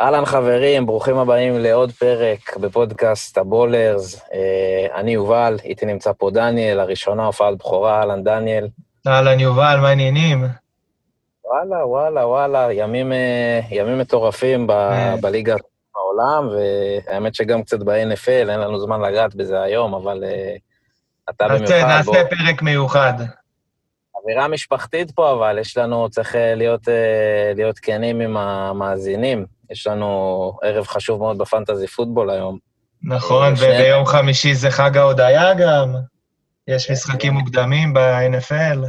[0.00, 4.20] אהלן חברים, ברוכים הבאים לעוד פרק בפודקאסט הבולרס.
[4.32, 8.68] אה, אני יובל, איתי נמצא פה דניאל, לראשונה הופעת בכורה, אהלן דניאל.
[9.06, 10.44] אהלן יובל, מה העניינים?
[11.44, 15.14] וואלה, וואלה, וואלה, ימים, אה, ימים מטורפים ב, אה.
[15.20, 15.54] בליגה
[15.96, 20.56] העולם, והאמת שגם קצת ב-NFL, אין לנו זמן לגעת בזה היום, אבל אה,
[21.30, 23.12] אתה נעשה, במיוחד, בוא, נעשה פרק מיוחד.
[24.14, 26.88] אווירה משפחתית פה, אבל יש לנו, צריך להיות,
[27.54, 29.59] להיות כנים עם המאזינים.
[29.70, 32.58] יש לנו ערב חשוב מאוד בפנטזי פוטבול היום.
[33.02, 33.52] נכון.
[33.52, 35.94] וביום חמישי זה חג ההודיה גם.
[36.68, 38.86] יש משחקים מוקדמים ב-NFL.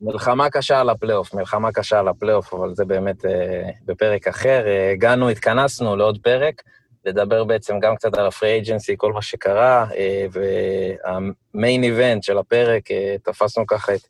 [0.00, 4.66] מלחמה קשה על הפלייאוף, מלחמה קשה על הפלייאוף, אבל זה באמת אה, בפרק אחר.
[4.66, 6.62] אה, הגענו, התכנסנו לעוד פרק,
[7.04, 12.90] לדבר בעצם גם קצת על הפרי אייג'נסי, כל מה שקרה, אה, והמיין איבנט של הפרק,
[12.90, 14.00] אה, תפסנו ככה את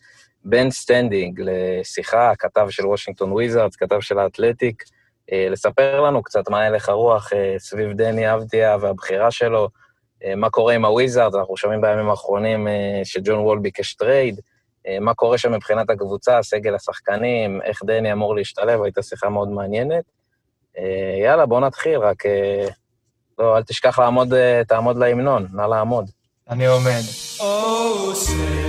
[0.45, 4.85] בן סטנדינג לשיחה, כתב של וושינגטון וויזארדס, כתב של האתלטיק,
[5.33, 9.69] לספר לנו קצת מה הלך הרוח אה, סביב דני אבדיה והבחירה שלו,
[10.25, 14.41] אה, מה קורה עם הוויזארדס, אנחנו שומעים בימים האחרונים אה, שג'ון וול ביקש טרייד,
[14.87, 19.49] אה, מה קורה שם מבחינת הקבוצה, סגל השחקנים, איך דני אמור להשתלב, הייתה שיחה מאוד
[19.49, 20.05] מעניינת.
[20.79, 22.27] אה, יאללה, בוא נתחיל, רק...
[22.27, 22.67] אה,
[23.39, 26.11] לא, אל תשכח לעמוד, אה, תעמוד להמנון, נא לעמוד.
[26.51, 27.01] אני עומד.
[27.39, 28.68] Oh, say,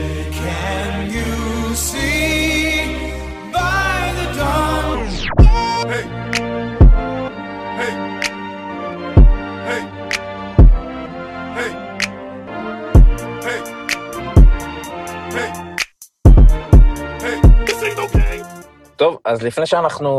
[19.00, 20.10] טוב, אז לפני שאנחנו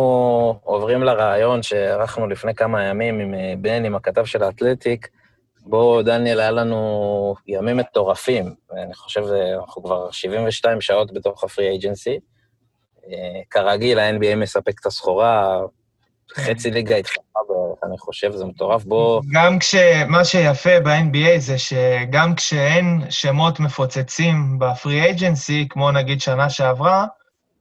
[0.64, 5.08] עוברים לרעיון שערכנו לפני כמה ימים עם אה, בן, עם הכתב של האתלטיק,
[5.60, 8.54] בו, דניאל, היה לנו ימים מטורפים.
[8.72, 12.18] אני חושב שאנחנו כבר 72 שעות בתוך הפרי אייג'נסי.
[13.06, 15.60] אה, כרגיל, ה-NBA מספק את הסחורה,
[16.34, 18.84] חצי ליגה התחלפה בערך, אני חושב, זה מטורף.
[18.84, 19.22] בוא...
[19.32, 19.74] גם כש...
[20.08, 27.06] מה שיפה ב-NBA זה שגם כשאין שמות מפוצצים בפרי אייג'נסי, כמו נגיד שנה שעברה,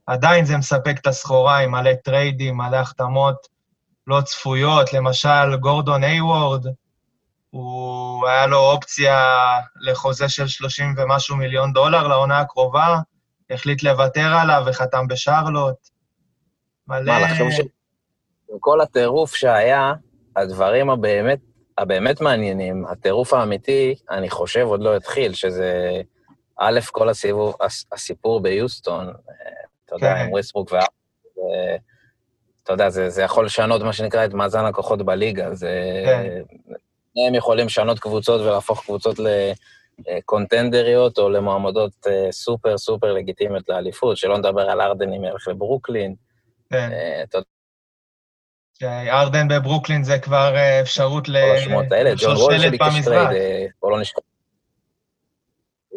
[0.09, 3.47] עדיין זה מספק את הסחורה עם מלא טריידים, מלא החתמות
[4.07, 4.93] לא צפויות.
[4.93, 6.65] למשל, גורדון היוורד,
[7.49, 9.37] הוא, היה לו אופציה
[9.81, 12.99] לחוזה של 30 ומשהו מיליון דולר לעונה הקרובה,
[13.49, 15.75] החליט לוותר עליו וחתם בשרלוט.
[16.87, 17.11] מלא...
[17.11, 17.59] מה, לחשוב ש...
[18.51, 19.93] עם כל הטירוף שהיה,
[20.35, 21.39] הדברים הבאמת,
[21.77, 26.01] הבאמת מעניינים, הטירוף האמיתי, אני חושב, עוד לא התחיל, שזה
[26.59, 29.58] א', כל הסיבוב, הס- הסיפור ביוסטון, אה,
[29.89, 30.21] אתה יודע, כן.
[30.25, 30.31] עם
[30.73, 30.79] וה...
[31.35, 31.77] זה-
[32.63, 35.53] אתה יודע, זה, זה יכול לשנות, מה שנקרא, את מאזן הכוחות בליגה.
[35.55, 36.03] זה...
[36.05, 36.41] כן.
[37.27, 39.19] הם יכולים לשנות קבוצות ולהפוך קבוצות
[40.07, 46.15] לקונטנדריות או למועמדות אה, סופר סופר לגיטימיות לאליפות, שלא נדבר על ארדן אם ילך לברוקלין.
[46.69, 46.89] כן.
[46.91, 47.23] אה,
[48.81, 51.41] יודע, ארדן בברוקלין זה כבר אה, אפשרות ל...
[51.41, 53.05] כל השמות האלה, ג'ון לשושלת שביקש.
[53.05, 54.21] טרייד, אה, בוא לא נשכח.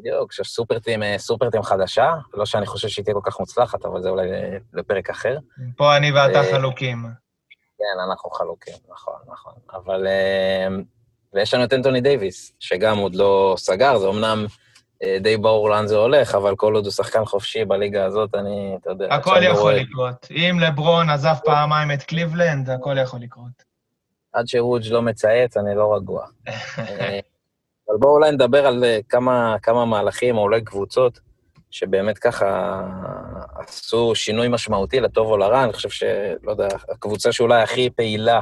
[0.02, 3.84] בדיוק, סופר טים, אה, סופר טים חדשה, לא שאני חושב שהיא תהיה כל כך מוצלחת,
[3.84, 4.28] אבל זה אולי
[4.72, 5.38] לפרק אחר.
[5.76, 7.04] פה אני ואתה אה, חלוקים.
[7.78, 9.52] כן, אנחנו חלוקים, נכון, נכון.
[9.74, 10.06] אבל...
[10.06, 10.66] אה,
[11.34, 14.46] ויש לנו את אנטוני דייוויס, שגם עוד לא סגר, זה אמנם
[15.20, 18.90] די ברור לאן זה הולך, אבל כל עוד הוא שחקן חופשי בליגה הזאת, אני, אתה
[18.90, 19.14] יודע...
[19.14, 20.26] הכל לא יכול רואה- לקרות.
[20.30, 23.62] אם לברון עזב פעמיים את קליבלנד, הכל יכול לקרות.
[24.32, 26.26] עד שוודג' לא מצייץ, אני לא רגוע.
[27.88, 31.20] אבל בואו אולי נדבר על אה, כמה, כמה מהלכים, או אולי קבוצות,
[31.70, 32.80] שבאמת ככה
[33.54, 35.64] עשו שינוי משמעותי לטוב או לרע.
[35.64, 38.40] אני חושב שלא יודע, הקבוצה שאולי הכי פעילה,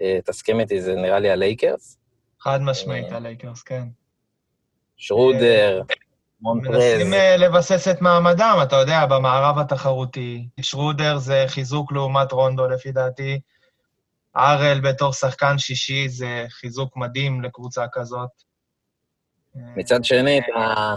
[0.00, 1.98] אה, תסכים איתי, זה נראה לי הלייקרס.
[2.40, 3.88] חד משמעית, אה, הלייקרס, כן.
[4.96, 5.82] שרודר,
[6.40, 6.74] מונטרז.
[6.74, 10.48] מנסים לבסס את מעמדם, אתה יודע, במערב התחרותי.
[10.60, 13.40] שרודר זה חיזוק לעומת רונדו, לפי דעתי.
[14.36, 18.47] ארל בתור שחקן שישי זה חיזוק מדהים לקבוצה כזאת.
[19.58, 20.94] אה, מצד שני, אתה,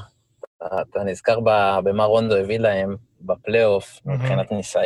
[0.81, 1.39] אתה נזכר
[1.83, 4.19] במה רונדו הביא להם בפלייאוף, מהמם.
[4.19, 4.85] מבחינת ניסיון.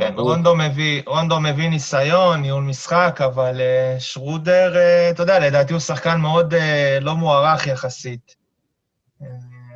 [0.00, 0.14] כן.
[0.16, 5.80] רונדו מביא, רונדו מביא ניסיון, ניהול משחק, אבל uh, שרודר, uh, אתה יודע, לדעתי הוא
[5.80, 6.56] שחקן מאוד uh,
[7.00, 8.36] לא מוערך יחסית.
[9.22, 9.26] אה,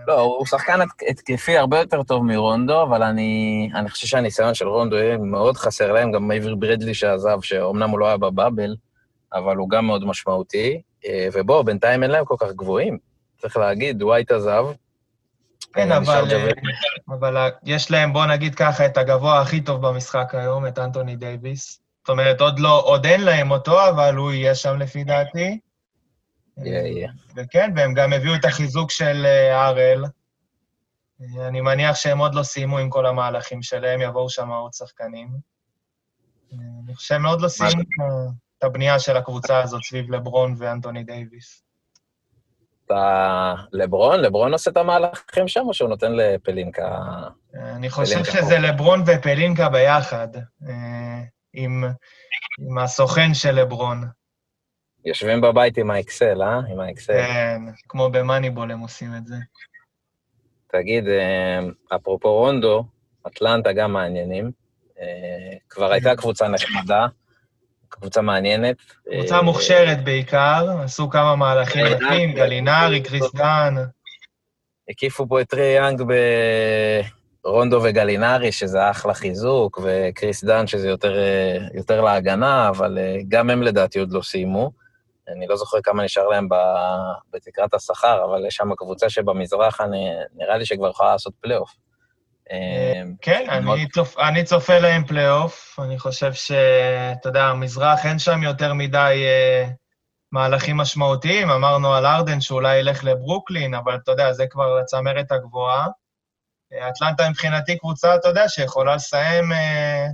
[0.06, 4.69] לא, הוא שחקן הת- התקפי הרבה יותר טוב מרונדו, אבל אני, אני חושב שהניסיון של
[4.69, 8.77] רונדו יהיה מאוד חסר להם, גם מייבר ברדלי שעזב, שאומנם הוא לא היה בבאבל,
[9.35, 10.81] אבל הוא גם מאוד משמעותי.
[11.06, 12.99] אה, ובוא, בינתיים אין להם כל כך גבוהים.
[13.44, 14.64] צריך להגיד, דווייט עזב.
[15.73, 16.49] כן, אה, אבל, אה.
[17.08, 21.17] אבל ה- יש להם, בוא נגיד ככה, את הגבוה הכי טוב במשחק היום, את אנטוני
[21.17, 21.81] דייוויס.
[22.00, 25.58] זאת אומרת, עוד, לא, עוד אין להם אותו, אבל הוא יהיה שם לפי דעתי.
[26.58, 27.11] יהיה, יהיה.
[27.37, 30.05] וכן, והם גם הביאו את החיזוק של אה, אראל.
[31.20, 35.29] אה, אני מניח שהם עוד לא סיימו עם כל המהלכים שלהם, יבואו שם עוד שחקנים.
[36.52, 37.82] אני חושב שהם עוד לא סיימו
[38.58, 41.64] את הבנייה של הקבוצה הזאת סביב לברון ואנטוני דייוויס.
[42.87, 43.55] אתה...
[43.73, 44.21] לברון?
[44.21, 46.99] לברון עושה את המהלכים שם, או שהוא נותן לפלינקה?
[47.55, 48.67] אני חושב פלינקה שזה פה.
[48.67, 50.29] לברון ופלינקה ביחד,
[50.69, 51.21] אה,
[51.53, 51.85] עם,
[52.59, 54.05] עם הסוכן של לברון.
[55.05, 56.61] יושבים בבית עם האקסל, אה?
[56.73, 57.13] עם האקסל.
[57.13, 59.37] כן, כמו במאניבול הם עושים את זה.
[60.67, 61.61] תגיד, אה,
[61.97, 62.85] אפרופו רונדו,
[63.27, 64.51] אטלנטה גם מעניינים.
[65.01, 67.07] אה, כבר הייתה קבוצה נחמדה,
[67.94, 68.76] קבוצה מעניינת.
[69.11, 73.75] קבוצה אה, מוכשרת בעיקר, עשו כמה מהלכים יפים, גלינרי, קריס דן.
[74.91, 76.02] הקיפו פה את טרי יאנג
[77.44, 83.50] ברונדו וגלינרי, שזה אחלה חיזוק, וקריס דן, שזה יותר, אה, יותר להגנה, אבל אה, גם
[83.50, 84.70] הם לדעתי עוד לא סיימו.
[85.29, 86.49] אני לא זוכר כמה נשאר להם
[87.32, 91.84] בתקרת השכר, אבל יש שם קבוצה שבמזרח, אני, נראה לי שכבר יכולה לעשות פלייאוף.
[92.52, 95.79] אה, כן, אני, צופ, אני צופה להם פלייאוף.
[95.82, 99.69] אני חושב שאתה יודע, המזרח אין שם יותר מדי אה,
[100.32, 101.50] מהלכים משמעותיים.
[101.50, 105.87] אמרנו על ארדן שאולי ילך לברוקלין, אבל אתה יודע, זה כבר הצמרת הגבוהה.
[106.73, 110.06] אה, אטלנטה מבחינתי קבוצה, אתה יודע, שיכולה לסיים אה,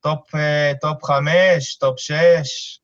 [0.00, 2.80] טופ, אה, טופ חמש, טופ שש,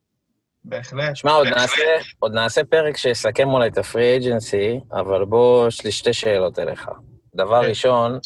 [0.64, 1.16] בהחלט.
[1.16, 1.82] שמע, עוד נעשה,
[2.18, 6.90] עוד נעשה פרק שיסכם אולי את הפרי אג'נסי, אבל בוא, יש לי שתי שאלות אליך.
[7.34, 7.68] דבר כן.
[7.68, 8.18] ראשון,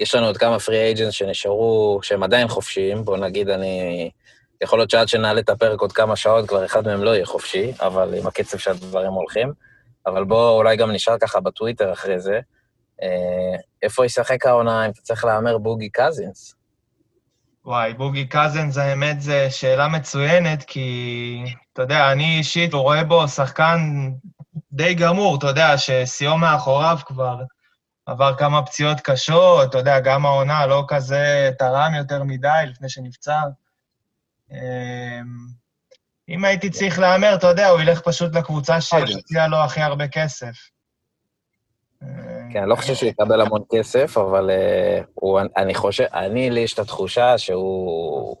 [0.00, 4.10] יש לנו עוד כמה פרי אג'נס שנשארו, שהם עדיין חופשיים, בוא נגיד, אני...
[4.60, 7.72] יכול להיות שעד שנעלה את הפרק עוד כמה שעות, כבר אחד מהם לא יהיה חופשי,
[7.80, 9.52] אבל עם הקצב שהדברים הולכים.
[10.06, 12.40] אבל בוא, אולי גם נשאר ככה בטוויטר אחרי זה.
[13.02, 16.54] אה, איפה ישחק העונה, אם אתה צריך להמר בוגי קזינס?
[17.64, 21.38] וואי, בוגי קזנס, האמת, זו שאלה מצוינת, כי,
[21.72, 24.10] אתה יודע, אני אישית רואה בו שחקן
[24.72, 27.36] די גמור, אתה יודע, ששיאו מאחוריו כבר
[28.08, 33.40] עבר כמה פציעות קשות, אתה יודע, גם העונה לא כזה תרם יותר מדי לפני שנפצע.
[34.50, 34.56] אמ,
[36.28, 40.54] אם הייתי צריך להמר, אתה יודע, הוא ילך פשוט לקבוצה שהציעה לו הכי הרבה כסף.
[42.52, 46.60] כן, אני לא חושב שהוא יקבל המון כסף, אבל uh, הוא, אני חושב, אני, לי
[46.60, 48.36] יש את התחושה שהוא...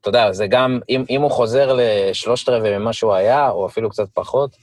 [0.00, 3.90] אתה יודע, זה גם, אם, אם הוא חוזר לשלושת רבעי ממה שהוא היה, או אפילו
[3.90, 4.56] קצת פחות,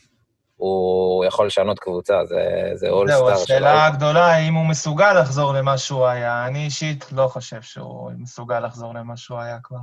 [0.65, 2.35] הוא יכול לשנות קבוצה, זה,
[2.73, 6.47] זה זהו, אולסטאר השאלה הגדולה, האם הוא מסוגל לחזור למה שהוא היה.
[6.47, 9.77] אני אישית לא חושב שהוא מסוגל לחזור למה שהוא היה כבר.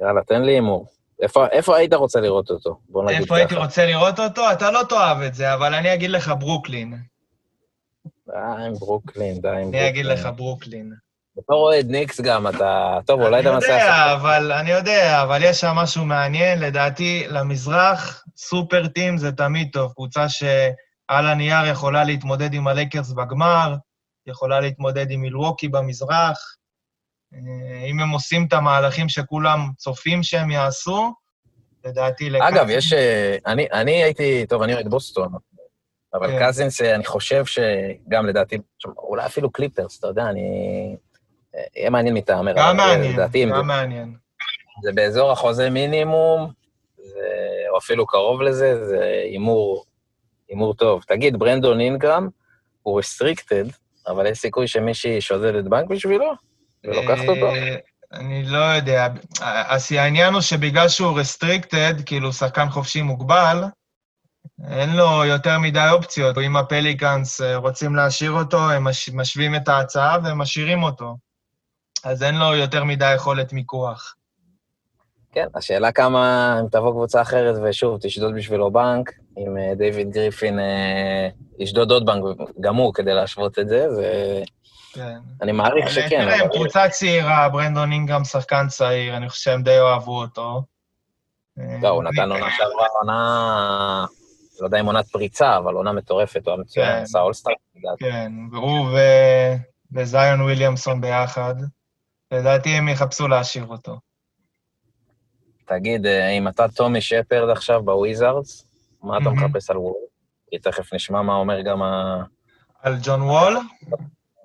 [0.00, 0.86] יאללה, תן לי הימור.
[1.22, 2.78] איפה, איפה היית רוצה לראות אותו?
[2.88, 3.64] בוא נגיד איפה הייתי ככה.
[3.64, 4.42] רוצה לראות אותו?
[4.52, 6.94] אתה לא תאהב את זה, אבל אני אגיד לך ברוקלין.
[8.28, 8.34] די
[8.66, 9.74] עם ברוקלין, די עם ברוקלין.
[9.74, 10.92] אני אגיד לך ברוקלין.
[11.36, 12.98] בתור אוהד ניקס גם, אתה...
[13.06, 13.72] טוב, אולי אני אתה מנסה...
[13.72, 16.60] יודע, אבל, אני יודע, אבל יש שם משהו מעניין.
[16.60, 19.92] לדעתי, למזרח, סופר טים זה תמיד טוב.
[19.92, 23.74] קבוצה שעל הנייר יכולה להתמודד עם הלייקרס בגמר,
[24.26, 26.56] יכולה להתמודד עם מילווקי במזרח.
[27.34, 31.12] אה, אם הם עושים את המהלכים שכולם צופים שהם יעשו,
[31.84, 32.30] לדעתי...
[32.48, 32.92] אגב, יש...
[32.92, 34.46] אה, אני, אני הייתי...
[34.48, 35.32] טוב, אני אוהד בוסטון,
[36.14, 36.46] אבל כן.
[36.48, 38.58] קזינס, אה, אני חושב שגם לדעתי,
[38.98, 40.42] אולי אפילו קליפרס, אתה יודע, אני...
[41.76, 42.52] יהיה מעניין מי תהמר.
[42.56, 43.16] גם מעניין,
[43.50, 44.14] גם זה- מעניין.
[44.82, 46.50] זה באזור החוזה מינימום,
[46.96, 47.26] זה,
[47.72, 49.84] או אפילו קרוב לזה, זה הימור,
[50.48, 51.02] הימור טוב.
[51.08, 52.28] תגיד, ברנדון אינגרם
[52.82, 53.64] הוא רסטריקטד,
[54.06, 56.32] אבל יש סיכוי שמישהי שודדת בנק בשבילו?
[56.84, 57.46] ולוקחת אותו?
[57.46, 57.76] אה,
[58.12, 59.08] אני לא יודע.
[59.98, 63.64] העניין הוא שבגלל שהוא רסטריקטד, כאילו שחקן חופשי מוגבל,
[64.70, 66.38] אין לו יותר מדי אופציות.
[66.38, 71.16] אם הפליקאנס אה, רוצים להשאיר אותו, הם מש- משווים את ההצעה והם משאירים אותו.
[72.04, 74.14] אז אין לו יותר מדי יכולת מיקוח.
[75.32, 80.58] כן, השאלה כמה, אם תבוא קבוצה אחרת ושוב, תשדוד בשבילו בנק, אם אה, דיוויד גריפין
[80.58, 81.28] אה,
[81.58, 82.24] ישדוד עוד בנק,
[82.60, 85.56] גם הוא, כדי להשוות את זה, ואני כן.
[85.56, 86.24] מעריך אבל שכן.
[86.24, 90.62] תראה, הם קבוצה צעירה, ברנדון אינגרם שחקן צעיר, אני חושב שהם די אוהבו אותו.
[91.82, 94.06] לא, הוא אה, נתן עונה שעברה, עונה,
[94.60, 97.02] לא יודע אם עונת פריצה, אבל עונה מטורפת, הוא היה מצוין, כן.
[97.02, 97.52] עשה אולסטאר.
[97.98, 98.98] כן, והוא.
[99.92, 101.54] וזיון וויליאמסון ביחד.
[102.32, 103.98] לדעתי הם יחפשו להשאיר אותו.
[105.66, 108.66] תגיד, אה, אם אתה טומי שפרד עכשיו בוויזארדס,
[109.02, 109.30] מה אתה.
[109.30, 109.94] מחפש על וול?
[110.50, 112.22] כי תכף נשמע מה אומר גם ה...
[112.82, 113.56] על ג'ון וול?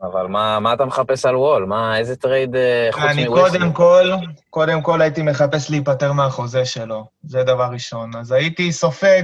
[0.01, 1.65] אבל מה, מה אתה מחפש על וול?
[1.65, 3.59] מה, איזה טרייד אה, חוץ אני מוויסלי?
[3.59, 4.11] קודם כל,
[4.49, 8.15] קודם כל הייתי מחפש להיפטר מהחוזה שלו, זה דבר ראשון.
[8.15, 9.23] אז הייתי סופג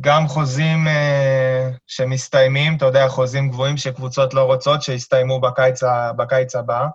[0.00, 5.80] גם חוזים אה, שמסתיימים, אתה יודע, חוזים גבוהים שקבוצות לא רוצות, שיסתיימו בקיץ,
[6.16, 6.86] בקיץ הבא.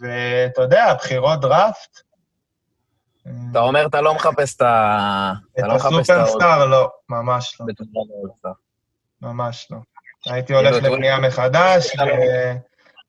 [0.00, 2.00] ואתה יודע, בחירות דראפט.
[3.50, 5.32] אתה אומר, אתה לא מחפש את ה...
[5.58, 7.66] את לא את הסופרסטאר, לא, ממש לא.
[7.92, 8.50] לאולסטאר.
[9.22, 9.78] ממש לא.
[10.26, 11.92] הייתי כאילו, הולך את וול- לבנייה מחדש,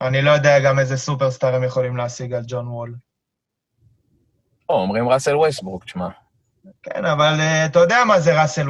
[0.01, 2.96] אני לא יודע גם איזה סופרסטאר הם יכולים להשיג על ג'ון וול.
[4.70, 6.08] או, אומרים ראסל וייסברוק, תשמע.
[6.84, 8.68] כן, אבל uh, אתה יודע מה זה ראסל.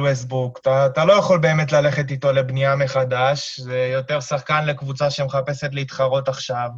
[0.60, 6.28] אתה, אתה לא יכול באמת ללכת איתו לבנייה מחדש, זה יותר שחקן לקבוצה שמחפשת להתחרות
[6.28, 6.68] עכשיו.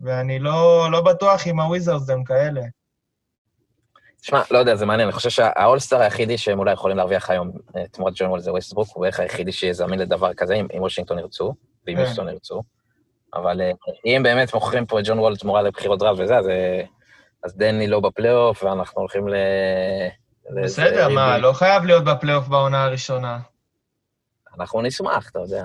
[0.00, 2.60] ואני לא, לא בטוח אם הוויזרס הם כאלה.
[4.20, 7.84] תשמע, לא יודע, זה מעניין, אני חושב שהאולסטאר היחידי שהם אולי יכולים להרוויח היום אה,
[7.92, 11.18] תמורת ג'ון וול זה וייסטברוק, הוא בערך היחידי שיהיה זמין לדבר כזה, אם אם וושינגטון
[11.18, 11.54] ירצו,
[11.86, 12.00] ואם כן.
[12.00, 12.62] יוסטון ירצו.
[13.34, 13.70] אבל אה,
[14.04, 16.82] אם באמת מוכרים פה את ג'ון וול תמורה לבחירות דראפט וזה, אז, אה,
[17.44, 19.34] אז דני לא בפלייאוף, ואנחנו הולכים ל...
[20.64, 21.38] בסדר, מה.
[21.38, 23.38] לא חייב להיות בפלייאוף בעונה הראשונה.
[24.58, 25.64] אנחנו נשמח, אתה יודע.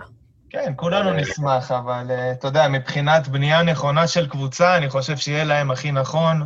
[0.54, 5.18] כן, כולנו אה, נשמח, אבל אה, אתה יודע, מבחינת בנייה נכונה של קבוצה, אני חושב
[5.18, 6.42] שיהיה להם הכי נכון,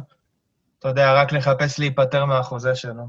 [0.79, 3.03] אתה יודע, רק לחפש להיפטר מהחוזה שלו.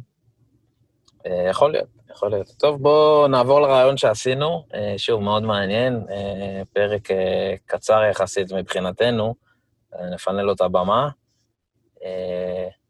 [1.27, 2.49] אה, יכול להיות, יכול להיות.
[2.59, 4.65] טוב, בואו נעבור לרעיון שעשינו.
[4.97, 6.07] שוב, מאוד מעניין,
[6.73, 7.09] פרק
[7.67, 9.35] קצר יחסית מבחינתנו,
[10.13, 11.09] נפנה לו את הבמה.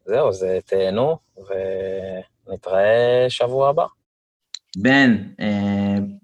[0.08, 1.18] זהו, אז אה, תהנו,
[2.46, 3.86] ונתראה שבוע הבא.
[4.78, 6.17] Ben, uh,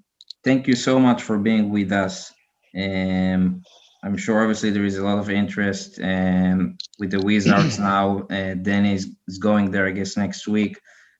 [0.44, 2.32] thank you so much for being with us.
[2.76, 3.62] Um,
[4.04, 8.26] I'm sure obviously there is a lot of interest um, with the Wizards now.
[8.30, 10.78] Uh, Danny is, is going there, I guess, next week.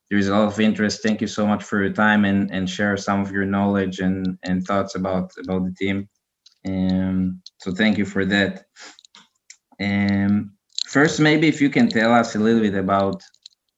[0.09, 1.01] There is a lot of interest.
[1.01, 4.37] Thank you so much for your time and, and share some of your knowledge and,
[4.43, 6.07] and thoughts about, about the team.
[6.67, 8.65] Um, so thank you for that.
[9.81, 10.51] Um,
[10.87, 13.21] first, maybe if you can tell us a little bit about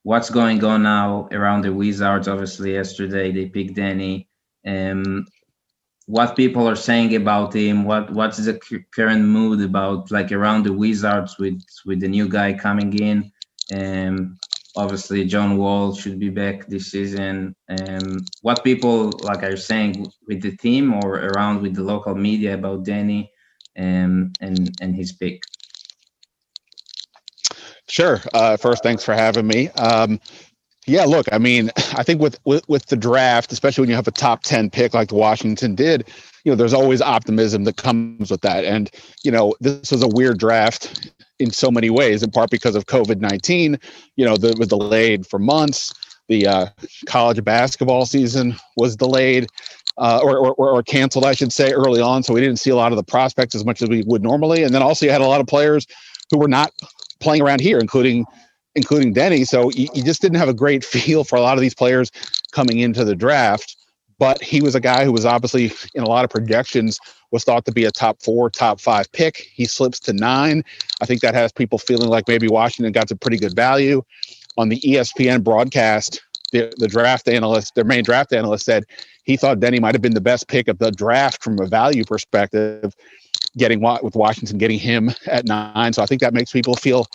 [0.03, 2.27] what's going on now around the Wizards.
[2.27, 4.27] Obviously, yesterday they picked Danny.
[4.65, 5.25] Um,
[6.07, 8.59] what people are saying about him, what what's the
[8.95, 13.31] current mood about like around the Wizards with with the new guy coming in.
[13.75, 14.37] Um,
[14.77, 17.55] obviously John Wall should be back this season.
[17.67, 22.53] Um, what people like are saying with the team or around with the local media
[22.53, 23.29] about Danny
[23.77, 25.41] um, and and his pick.
[27.89, 28.21] Sure.
[28.33, 29.69] Uh, first, thanks for having me.
[29.69, 30.19] Um,
[30.87, 34.07] yeah, look, I mean, I think with, with with the draft, especially when you have
[34.07, 36.07] a top ten pick like Washington did,
[36.43, 38.65] you know, there's always optimism that comes with that.
[38.65, 38.89] And
[39.23, 42.85] you know, this was a weird draft in so many ways, in part because of
[42.87, 43.77] COVID nineteen.
[44.15, 45.93] You know, that was delayed for months.
[46.29, 46.65] The uh,
[47.05, 49.47] college basketball season was delayed.
[49.99, 52.21] Uh, or, or, or canceled, I should say, early on.
[52.21, 54.61] So we didn't see a lot of the prospects as much as we would normally.
[54.61, 55.87] And then also you had a lot of players
[56.29, 56.71] who were not
[57.19, 58.23] playing around here, including
[58.77, 59.45] including Deni.
[59.45, 62.11] So you, you just didn't have a great feel for a lot of these players
[62.53, 63.75] coming into the draft.
[64.19, 66.99] But he was a guy who was obviously in a lot of projections
[67.31, 69.37] was thought to be a top four, top five pick.
[69.53, 70.63] He slips to nine.
[71.01, 74.01] I think that has people feeling like maybe Washington got some pretty good value.
[74.57, 78.85] On the ESPN broadcast, the, the draft analyst, their main draft analyst said
[79.23, 82.03] he thought Deni might have been the best pick of the draft from a value
[82.05, 82.95] perspective
[83.57, 85.93] getting with Washington getting him at nine.
[85.93, 87.07] So I think that makes people feel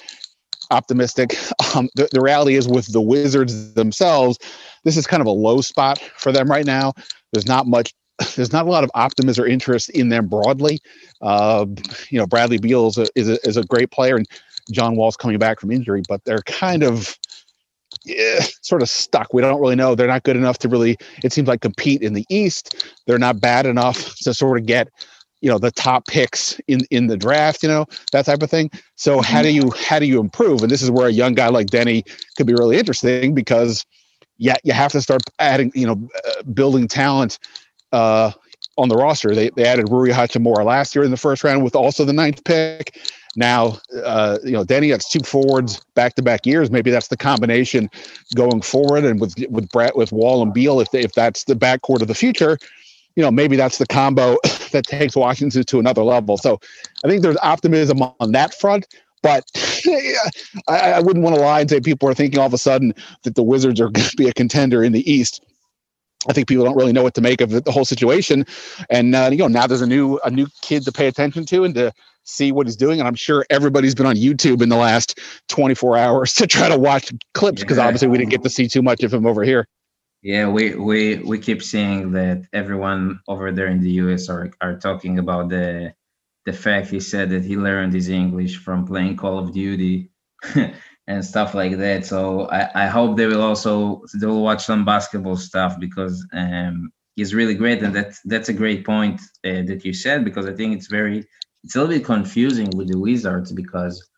[0.72, 1.36] optimistic.
[1.74, 4.38] Um, the, the reality is with the Wizards themselves,
[4.84, 6.92] this is kind of a low spot for them right now.
[7.32, 7.94] There's not much.
[8.36, 10.80] There's not a lot of optimism or interest in them broadly.
[11.20, 11.66] Uh,
[12.10, 14.26] you know, Bradley Beal is a, is a is a great player, and
[14.70, 17.16] John Wall's coming back from injury, but they're kind of
[18.04, 19.32] yeah, sort of stuck.
[19.32, 19.94] We don't really know.
[19.94, 20.96] They're not good enough to really.
[21.22, 22.92] It seems like compete in the East.
[23.06, 24.88] They're not bad enough to sort of get
[25.42, 28.70] you know the top picks in in the draft you know that type of thing.
[28.94, 30.62] So how do you how do you improve?
[30.62, 33.84] And this is where a young guy like Deni could be really interesting because
[34.38, 37.38] yeah you have to start adding you know uh, building talent
[37.90, 38.32] uh
[38.78, 39.34] on the roster.
[39.34, 42.42] They, they added Rui Hachimura last year in the first round with also the ninth
[42.44, 42.96] pick.
[43.34, 46.70] Now uh you know Deni has two forwards back to back years.
[46.70, 47.90] Maybe that's the combination
[48.36, 51.54] going forward and with with brett with wall and beal if they, if that's the
[51.54, 52.58] backcourt of the future
[53.16, 54.38] you know, maybe that's the combo
[54.72, 56.36] that takes Washington to another level.
[56.36, 56.58] So
[57.04, 58.86] I think there's optimism on that front.
[59.22, 59.44] But
[60.68, 62.92] I, I wouldn't want to lie and say people are thinking all of a sudden
[63.22, 65.44] that the Wizards are going to be a contender in the East.
[66.28, 68.46] I think people don't really know what to make of the, whole situation,
[68.90, 71.64] and uh, you know now there's a new a new kid to pay attention to
[71.64, 71.92] and to
[72.22, 73.00] see what he's doing.
[73.00, 76.78] And I'm sure everybody's been on YouTube in the last 24 hours to try to
[76.78, 77.86] watch clips because Yeah.
[77.86, 79.66] obviously we didn't get to see too much of him over here.
[80.22, 84.78] Yeah, we we we keep seeing that everyone over there in the US are are
[84.78, 85.94] talking about the
[86.46, 90.10] the fact he said that he learned his English from playing Call of Duty
[91.06, 92.06] and stuff like that.
[92.06, 96.92] So I, I hope they will also they will watch some basketball stuff because um
[97.16, 100.52] he's really great and that's that's a great point uh, that you said because I
[100.54, 101.26] think it's very
[101.64, 104.08] it's a little bit confusing with the Wizards because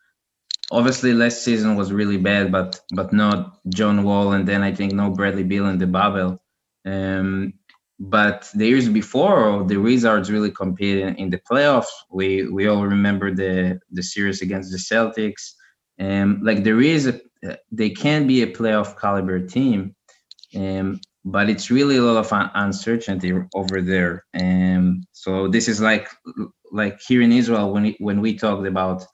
[0.71, 4.93] obviously last season was really bad, but but not John Wall, and then I think
[4.93, 6.39] no Bradley Beal in the bubble.
[6.85, 7.53] Um,
[7.99, 11.91] but the years before, the Wizards really competed in the playoffs.
[12.11, 15.53] We we all remember the the series against the Celtics.
[15.99, 17.21] Um, like there is a,
[17.71, 19.95] they can be a playoff caliber team,
[20.55, 24.25] um, but it's really a lot of un- uncertainty over there.
[24.39, 26.09] Um, so this is like
[26.71, 29.05] like here in Israel when when we talked about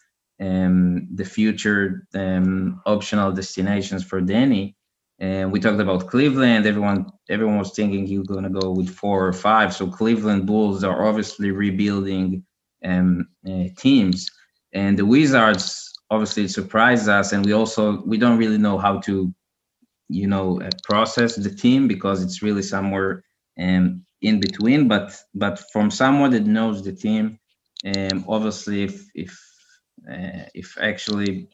[0.41, 4.75] um, the future um, optional destinations for Danny,
[5.19, 6.65] and we talked about Cleveland.
[6.65, 9.74] Everyone everyone was thinking he was going to go with four or five.
[9.74, 12.43] So Cleveland Bulls are obviously rebuilding
[12.83, 14.27] um, uh, teams,
[14.74, 17.33] and the Wizards obviously surprised us.
[17.33, 19.31] And we also we don't really know how to,
[20.10, 23.24] you know, uh, process the team because it's really somewhere
[23.60, 24.88] um, in between.
[24.88, 27.39] But but from someone that knows the team,
[27.86, 29.50] um, obviously if if
[30.10, 31.50] uh, if actually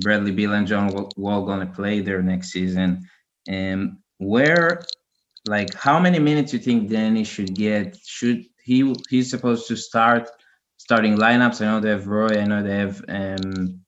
[0.00, 3.08] Bradley Beal and John Wall, gonna play there next season
[3.48, 4.82] and where
[5.46, 7.96] like how many minutes you think Danny should get?
[8.04, 10.30] Should he he's supposed to start
[10.76, 11.60] starting lineups?
[11.60, 13.80] I know they have Roy, I know they have um,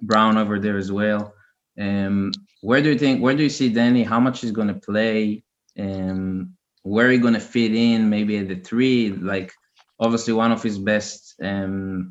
[0.00, 1.34] Brown over there as well.
[1.80, 4.02] Um, where do you think where do you see Danny?
[4.02, 5.42] How much he's gonna play?
[5.78, 8.10] Um, where he gonna fit in?
[8.10, 9.52] Maybe at the three, like
[10.00, 12.10] obviously one of his best um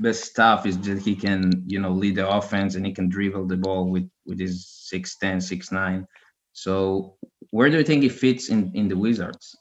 [0.00, 3.46] best stuff is that he can you know lead the offense and he can dribble
[3.46, 6.06] the ball with with his 6'10 6'9
[6.52, 7.16] so
[7.50, 9.56] where do you think he fits in in the wizards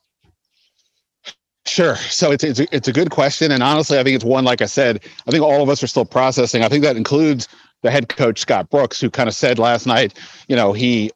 [1.68, 1.96] Sure.
[1.96, 4.46] So it's it's a, it's a good question, and honestly, I think it's one.
[4.46, 6.64] Like I said, I think all of us are still processing.
[6.64, 7.48] I think that includes
[7.82, 10.14] the head coach Scott Brooks, who kind of said last night,
[10.48, 11.12] you know, he,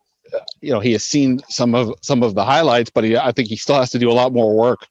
[0.62, 3.48] you know, he has seen some of some of the highlights, but he, I think
[3.48, 4.88] he still has to do a lot more work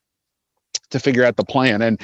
[0.91, 1.81] to figure out the plan.
[1.81, 1.99] And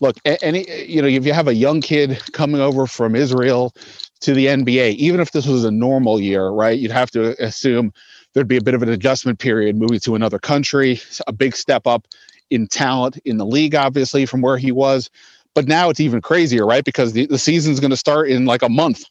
[0.00, 3.74] look, any you know, if you have a young kid coming over from Israel
[4.20, 7.92] to the NBA, even if this was a normal year, right, you'd have to assume
[8.34, 11.86] there'd be a bit of an adjustment period moving to another country, a big step
[11.86, 12.06] up
[12.50, 15.10] in talent in the league, obviously, from where he was.
[15.54, 16.84] But now it's even crazier, right?
[16.84, 19.04] Because the, the season's going to start in like a month.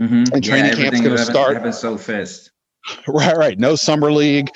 [0.00, 0.24] mm-hmm.
[0.32, 1.54] And training camp's going to start.
[1.54, 2.50] happen so fast
[3.08, 3.58] Right, right.
[3.58, 4.48] No summer league.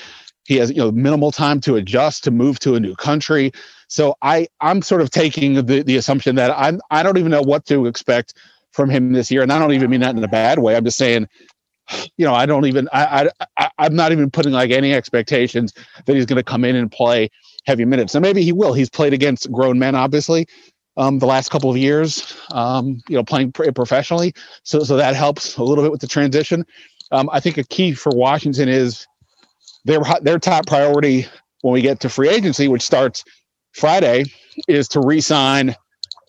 [0.45, 3.53] He has you know minimal time to adjust to move to a new country.
[3.89, 7.43] So I I'm sort of taking the the assumption that I'm I don't even know
[7.43, 8.35] what to expect
[8.73, 10.77] from him this year, and I don't even mean that in a bad way.
[10.77, 11.29] I'm just saying,
[12.17, 15.73] you know, I don't even I I, I'm not even putting like any expectations
[16.05, 17.31] that he's going to come in and play
[17.65, 18.15] heavy minutes.
[18.15, 18.73] And maybe he will.
[18.73, 20.47] He's played against grown men, obviously,
[20.97, 22.37] um, the last couple of years.
[22.53, 26.65] Um, you know, playing professionally, so so that helps a little bit with the transition.
[27.13, 29.07] Um, I think a key for Washington is
[29.85, 31.27] their their top priority
[31.63, 33.25] when we get to free agency, which starts
[33.77, 34.25] Friday,
[34.69, 35.77] is to re-sign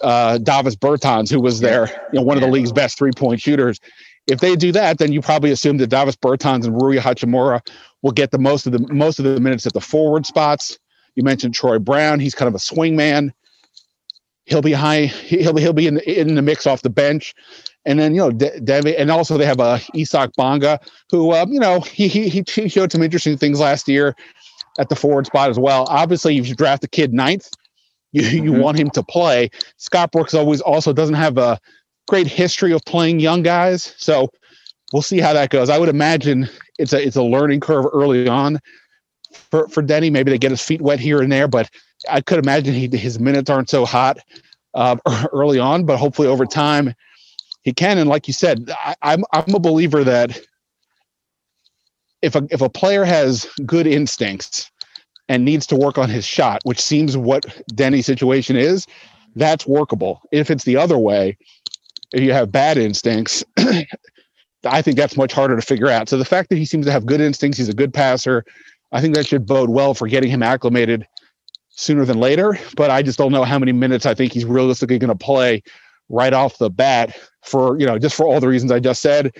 [0.03, 3.41] uh, Davis Bertans, who was there, you know one of the league's best three point
[3.41, 3.79] shooters.
[4.27, 7.65] If they do that, then you probably assume that Davis Bertans and Rui Hachimura
[8.01, 10.77] will get the most of the most of the minutes at the forward spots.
[11.15, 13.33] You mentioned Troy Brown; he's kind of a swing man.
[14.45, 15.05] He'll be high.
[15.05, 17.33] He'll be he'll be in the, in the mix off the bench,
[17.85, 20.79] and then you know De- and also they have uh, Isaac Bonga,
[21.09, 24.15] who um, you know he, he he showed some interesting things last year
[24.77, 25.85] at the forward spot as well.
[25.89, 27.49] Obviously, if you draft a kid ninth,
[28.11, 28.61] you you Mhm.
[28.61, 29.49] want him to play.
[29.77, 31.59] Scott Brooks always also doesn't have a
[32.07, 34.29] great history of playing young guys, so
[34.93, 35.69] we'll see how that goes.
[35.69, 38.59] I would imagine it's a it's a learning curve early on
[39.31, 40.11] for for Deni.
[40.11, 41.69] Maybe they get his feet wet here and there, but
[42.09, 44.19] I could imagine he his minutes aren't so hot
[44.73, 44.95] uh,
[45.33, 46.93] early on, but hopefully over time
[47.63, 47.97] he can.
[47.97, 50.39] And like you said, I, I'm I'm a believer that
[52.21, 54.69] if a if a player has good instincts
[55.29, 58.87] and needs to work on his shot, which seems what Deni's situation is,
[59.35, 60.21] that's workable.
[60.31, 61.37] If it's the other way,
[62.13, 63.43] if you have bad instincts,
[64.65, 66.09] I think that's much harder to figure out.
[66.09, 68.43] So the fact that he seems to have good instincts, he's a good passer,
[68.91, 71.07] I think that should bode well for getting him acclimated
[71.69, 72.57] sooner than later.
[72.75, 75.61] But I just don't know how many minutes I think he's realistically going to play
[76.09, 79.35] right off the bat for you know just for all the reasons I just said.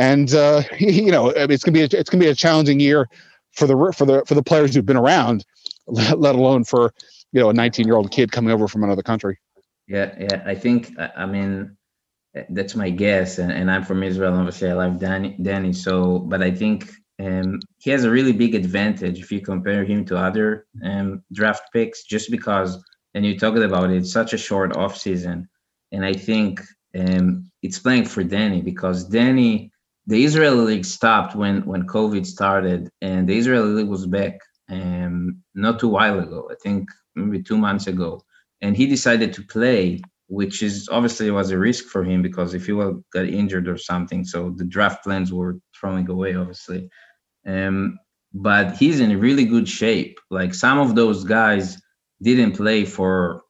[0.00, 3.08] And uh, you know it's gonna be a, it's gonna be a challenging year
[3.52, 5.44] for the for the for the players who've been around,
[5.86, 6.92] let, alone for
[7.32, 9.38] you know a 19 year old kid coming over from another country.
[9.86, 10.42] Yeah, yeah.
[10.46, 11.76] I think I mean
[12.48, 14.34] that's my guess, and, and I'm from Israel.
[14.34, 15.36] Obviously, I love Danny.
[15.42, 15.72] Danny.
[15.72, 20.04] So, but I think um, he has a really big advantage if you compare him
[20.06, 22.82] to other um, draft picks, just because.
[23.12, 25.48] And you talked about it, it's such a short off season,
[25.90, 26.62] and I think
[26.96, 29.69] um, it's playing for Danny because Danny,
[30.10, 34.34] the Israeli league stopped when when COVID started, and the Israeli league was back
[34.68, 36.48] um, not too while ago.
[36.50, 38.22] I think maybe two months ago
[38.62, 42.66] and he decided to play, which is obviously was a risk for him because if
[42.66, 46.88] he got injured or something, so the draft plans were throwing away, obviously.
[47.46, 47.98] Um,
[48.32, 50.18] but he's in really good shape.
[50.30, 51.80] Like some of those guys
[52.22, 53.42] didn't play for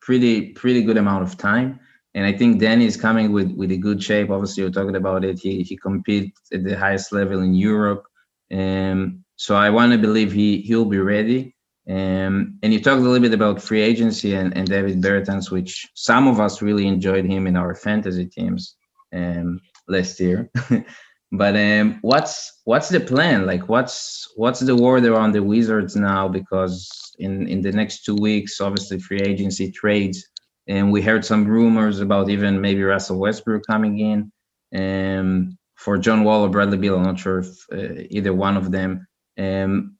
[0.00, 1.80] pretty pretty good amount of time.
[2.14, 4.30] And I think Danny is coming with with a good shape.
[4.30, 5.38] Obviously, you're talking about it.
[5.38, 8.04] He he competes at the highest level in Europe.
[8.52, 11.54] Um, so I want to believe he he'll be ready.
[11.88, 15.88] Um, and you talked a little bit about free agency and, and Davis Bertans, which
[15.94, 18.76] some of us really enjoyed him in our fantasy teams
[19.14, 20.50] um, last year.
[21.32, 23.46] but um, what's what's the plan?
[23.46, 26.28] Like, what's what's the word around the Wizards now?
[26.28, 30.26] Because in in the next two weeks, obviously free agency trades,
[30.68, 34.32] and we heard some rumors about even maybe Russell Westbrook coming in.
[34.74, 38.70] Um, for John Wall or Bradley Beal, I'm not sure if uh, either one of
[38.70, 39.06] them.
[39.38, 39.96] Um,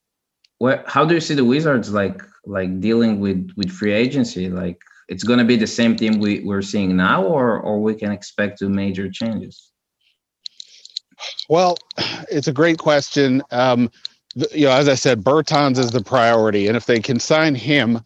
[0.59, 4.51] what how do you see the Wizards like like dealing with with free agency?
[4.51, 7.95] Like it's going to be the same team we we're seeing now, or or we
[7.95, 9.71] can expect to major changes.
[11.49, 11.77] Well,
[12.31, 13.43] it's a great question.
[13.51, 13.91] Um,
[14.53, 18.03] you know, as I said, Bertans is the priority, and if they can sign him,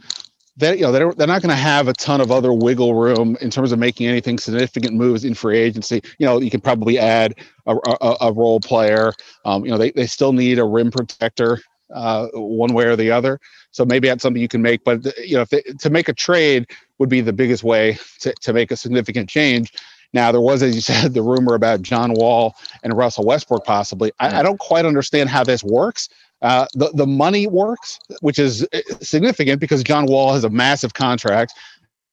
[0.56, 3.36] that you know they're, they're not going to have a ton of other wiggle room
[3.40, 6.02] in terms of making anything significant moves in free agency.
[6.18, 7.34] You know, you can probably add
[7.66, 9.12] a, a, a role player.
[9.44, 11.60] Um, you know, they, they still need a rim protector
[11.92, 13.40] uh, one way or the other.
[13.70, 14.84] So maybe that's something you can make.
[14.84, 16.66] But you know, if they, to make a trade
[16.98, 19.72] would be the biggest way to, to make a significant change.
[20.12, 24.12] Now there was, as you said, the rumor about John Wall and Russell Westbrook possibly.
[24.20, 26.08] I, I don't quite understand how this works.
[26.42, 30.94] Uh, the the money works, which is uh, significant because John Wall has a massive
[30.94, 31.52] contract,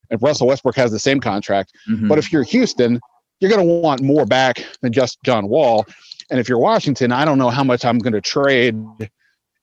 [0.10, 1.74] and Russell Westbrook has the same contract.
[1.89, 2.08] Mhm.
[2.08, 3.00] But if you're Houston,
[3.39, 5.86] you're going to want more back than just John Wall.
[6.30, 8.76] And if you're Washington, I don't know how much I'm going to trade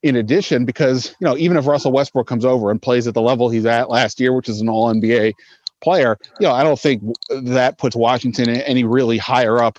[0.02, 3.22] in addition because, you know, even if Russell Westbrook comes over and plays at the
[3.22, 5.35] level he's at last year, which is an all NBA
[5.83, 9.79] player, you know, I don't think that puts Washington any really higher up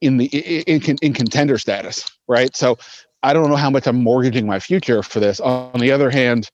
[0.00, 2.54] in the in, in, in contender status, right?
[2.56, 2.78] So
[3.22, 5.40] I don't know how much I'm mortgaging my future for this.
[5.40, 6.50] On the other hand,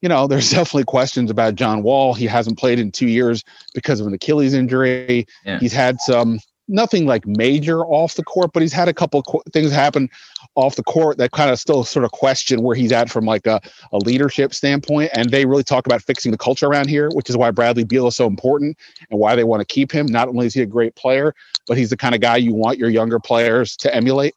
[0.00, 2.14] you know, there's definitely questions about John Wall.
[2.14, 3.44] He hasn't played in two years
[3.74, 5.26] because of an Achilles injury.
[5.44, 5.58] Yeah.
[5.58, 9.42] He's had some nothing like major off the court, but he's had a couple qu-
[9.52, 10.08] things happen
[10.54, 13.46] off the court that kind of still sort of question where he's at from like
[13.46, 13.60] a,
[13.92, 15.10] a leadership standpoint.
[15.14, 18.06] And they really talk about fixing the culture around here, which is why Bradley Beal
[18.06, 18.76] is so important
[19.10, 20.06] and why they want to keep him.
[20.06, 21.34] Not only is he a great player,
[21.66, 24.34] but he's the kind of guy you want your younger players to emulate.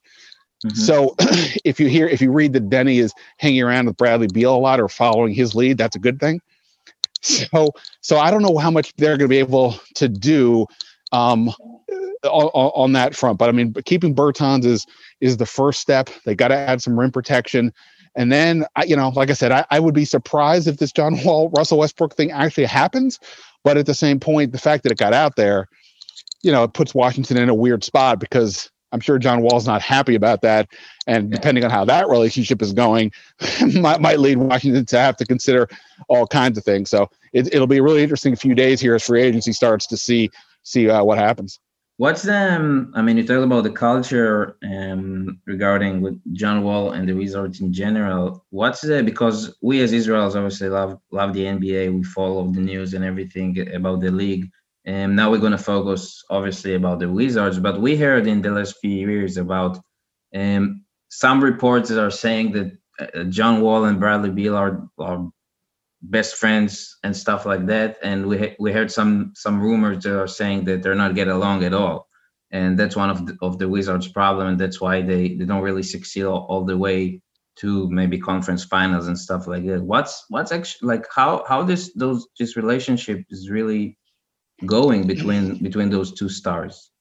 [0.65, 0.77] Mhm.
[0.77, 1.15] So
[1.65, 4.57] if you hear, if you read that Deni is hanging around with Bradley Beal a
[4.57, 6.41] lot or following his lead, that's a good thing.
[7.23, 7.69] So,
[8.01, 10.65] so I don't know how much they're going to be able to do
[11.11, 11.49] um,
[12.23, 13.37] on, on that front.
[13.37, 14.85] But I mean, but keeping Bertans is
[15.19, 16.09] is the first step.
[16.25, 17.73] They got to add some rim protection.
[18.15, 20.91] And then, I, you know, like I said, I, I would be surprised if this
[20.91, 23.19] John Wall, Russell Westbrook thing actually happens.
[23.63, 25.67] But at the same point, the fact that it got out there,
[26.41, 29.81] you know, it puts Washington in a weird spot because I'm sure John Wall's not
[29.81, 30.69] happy about that.
[31.07, 33.11] And depending on how that relationship is going,
[33.75, 35.67] might, might lead Washington to have to consider
[36.07, 36.89] all kinds of things.
[36.89, 39.97] So it, it'll be a really interesting few days here as free agency starts to
[39.97, 40.29] see
[40.63, 41.59] see uh, what happens.
[41.97, 42.55] What's the?
[42.55, 47.13] Um, I mean, you talk about the culture um, regarding with John Wall and the
[47.13, 48.43] Wizards in general.
[48.49, 49.03] What's the?
[49.03, 51.93] Because we as Israelis obviously love love the NBA.
[51.93, 54.49] We follow the news and everything about the league.
[54.85, 57.59] And now we're going to focus obviously about the Wizards.
[57.59, 59.79] But we heard in the last few years about
[60.35, 65.29] um, some reports that are saying that uh, John Wall and Bradley Beal are, are
[66.01, 67.97] best friends and stuff like that.
[68.03, 71.33] And we he- we heard some some rumors that are saying that they're not getting
[71.33, 72.07] along at all,
[72.51, 75.61] and that's one of the, of the Wizards' problem, and that's why they they don't
[75.63, 77.21] really succeed all, all the way
[77.57, 79.83] to maybe conference finals and stuff like that.
[79.83, 83.97] What's what's actually like how how this those this relationship is really
[84.65, 86.91] going between between those two stars?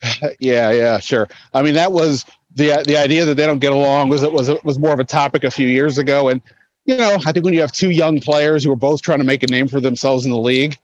[0.40, 1.28] yeah, yeah, sure.
[1.54, 4.50] I mean, that was the the idea that they don't get along was it was
[4.64, 6.40] was more of a topic a few years ago, and
[6.84, 9.24] you know, I think when you have two young players who are both trying to
[9.24, 10.78] make a name for themselves in the league,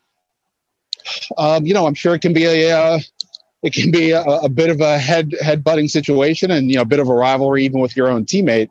[1.38, 2.98] um, you know, I'm sure it can be a uh,
[3.62, 6.82] it can be a, a bit of a head head butting situation, and you know,
[6.82, 8.68] a bit of a rivalry even with your own teammate.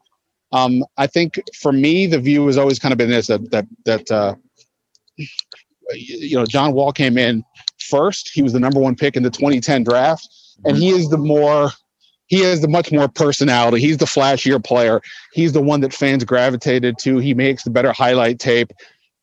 [0.51, 3.65] Um, I think for me, the view has always kind of been this that that
[3.85, 4.35] that uh,
[5.93, 7.43] you know, John Wall came in
[7.79, 8.31] first.
[8.33, 10.27] He was the number one pick in the 2010 draft,
[10.65, 11.71] and he is the more
[12.27, 13.79] he has the much more personality.
[13.79, 15.01] He's the flashier player.
[15.33, 17.17] He's the one that fans gravitated to.
[17.17, 18.71] He makes the better highlight tape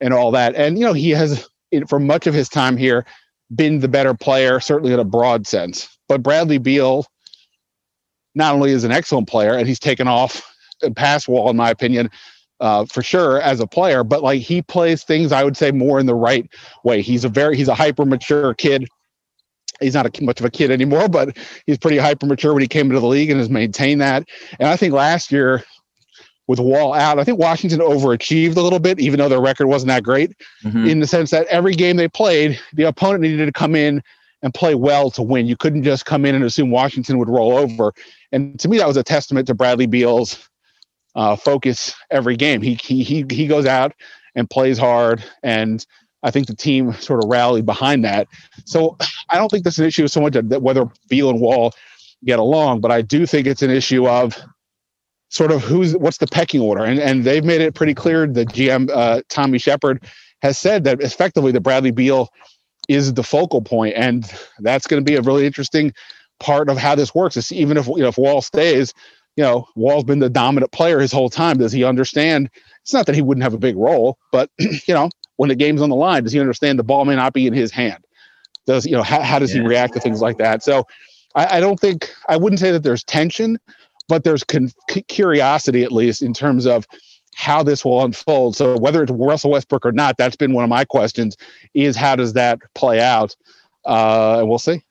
[0.01, 0.55] and all that.
[0.55, 1.49] And you know, he has
[1.89, 3.05] for much of his time here
[3.55, 5.89] been the better player, certainly in a broad sense.
[6.09, 7.07] But Bradley Beal
[8.35, 10.55] not only is an excellent player, and he's taken off
[10.95, 12.11] past Wall, in my opinion,
[12.61, 15.99] uh, for sure as a player, but like he plays things I would say more
[15.99, 16.49] in the right
[16.85, 17.01] way.
[17.03, 18.87] He's a very he's a hyper mature kid.
[19.81, 22.69] he's not a, much of a kid anymore, but he's pretty hyper mature when he
[22.69, 24.29] came into the league and has maintained that.
[24.59, 25.65] And I think last year
[26.49, 29.89] with Wall out, I think Washington overachieved a little bit, even though their record wasn't
[29.89, 30.33] that great,
[30.65, 30.91] Mhm.
[30.91, 34.03] in the sense that every game they played, the opponent needed to come in
[34.43, 35.47] and play well to win.
[35.47, 37.93] You couldn't just come in and assume Washington would roll over.
[38.33, 40.50] And to me, that was a testament to Bradley Beal's
[41.15, 42.63] uh, focus every game.
[42.63, 43.93] He, he he he goes out
[44.35, 45.85] and plays hard, and
[46.23, 48.29] I think the team sort of rallied behind that.
[48.65, 48.97] So
[49.29, 51.73] I don't think that's an issue so much that whether Beal and Wall
[52.25, 54.37] get along, but I do think it's an issue of
[55.31, 58.27] sort of who's what's the pecking order, and and they've made it pretty clear.
[58.27, 60.05] The GM uh, Tommy Sheppard
[60.43, 62.29] has said that effectively the Bradley Beal
[62.89, 65.93] is the focal point, and that's going to be a really interesting
[66.41, 67.37] part of how this works.
[67.37, 68.93] Is even if you know if Wall stays,
[69.37, 71.59] you know Wall's been the dominant player his whole time.
[71.59, 72.51] Does he understand?
[72.83, 75.81] It's not that he wouldn't have a big role, but you know when the game's
[75.81, 78.05] on the line, does he understand the ball may not be in his hand?
[78.67, 80.63] Does you know how, how does he react to things like that?
[80.63, 80.87] So
[81.35, 83.59] I, I don't think I wouldn't say that there's tension,
[84.09, 84.73] but there's con-
[85.09, 86.87] curiosity at least in terms of
[87.35, 88.57] how this will unfold.
[88.57, 91.37] So whether it's Russell Westbrook or not, that's been one of my questions:
[91.75, 93.35] is how does that play out?
[93.87, 94.83] Uh, and we'll see.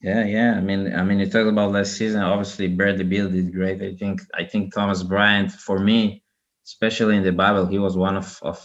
[0.00, 0.54] Yeah, yeah.
[0.56, 2.22] I mean, I mean, you talked about last season.
[2.22, 3.82] Obviously, Bradley Beal did great.
[3.82, 6.22] I think, I think Thomas Bryant, for me,
[6.64, 8.58] especially in the bubble, he was one of of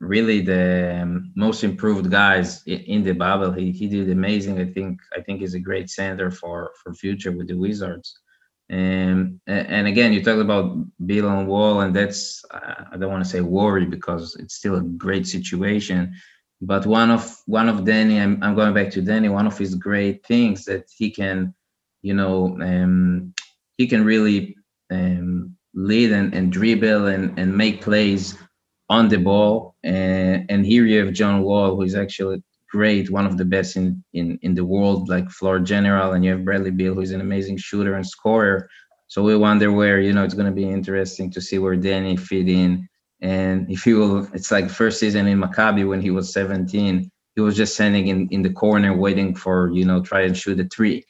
[0.00, 3.52] really the um, most improved guys in the bubble.
[3.52, 4.60] He he did amazing.
[4.60, 8.18] I think I think he's a great center for for future with the Wizards.
[8.70, 10.76] And and again, you talked about
[11.06, 14.82] Beal and Wall, and that's I don't want to say worry because it's still a
[14.82, 16.14] great situation.
[16.60, 19.28] But one of one of Danny, I'm I'm going back to Danny.
[19.28, 21.54] One of his great things that he can,
[22.02, 23.32] you know, um,
[23.78, 24.56] he can really
[24.90, 28.36] um, lead and, and dribble and, and make plays
[28.90, 29.74] on the ball.
[29.84, 33.76] And, and here you have John Wall, who is actually great, one of the best
[33.76, 36.12] in, in, in the world, like floor general.
[36.12, 38.68] And you have Bradley Beal, who's an amazing shooter and scorer.
[39.06, 42.16] So we wonder where, you know, it's going to be interesting to see where Danny
[42.16, 42.88] fit in.
[43.22, 47.56] And if will, it's like first season in Maccabi when he was 17, he was
[47.56, 51.04] just standing in, in the corner waiting for, you know, try and shoot a three.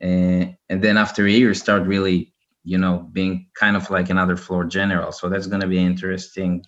[0.00, 2.32] And, and then after a year, start really
[2.66, 5.12] you know, being kind of like another floor general.
[5.12, 6.64] So that's going to be interesting.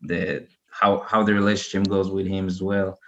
[0.00, 2.98] The how how the relationship goes with him as well.